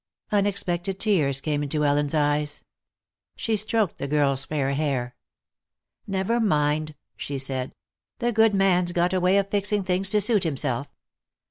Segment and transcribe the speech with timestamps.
[0.31, 2.63] Unexpected tears came into Ellen's eyes.
[3.35, 5.15] She stroked the girl's fair hair.
[6.07, 7.75] "Never mind," she said.
[8.17, 10.87] "The Good Man's got a way of fixing things to suit Himself.